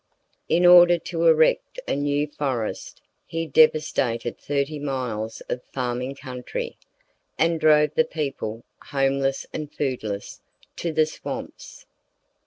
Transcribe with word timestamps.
In 0.49 0.65
order 0.65 0.97
to 0.97 1.27
erect 1.27 1.79
a 1.87 1.95
new 1.95 2.25
forest, 2.25 3.03
he 3.27 3.45
devastated 3.45 4.39
thirty 4.39 4.79
miles 4.79 5.41
of 5.41 5.61
farming 5.65 6.15
country, 6.15 6.75
and 7.37 7.59
drove 7.59 7.93
the 7.93 8.03
people, 8.05 8.63
homeless 8.87 9.45
and 9.53 9.71
foodless, 9.71 10.41
to 10.77 10.91
the 10.91 11.05
swamps. 11.05 11.85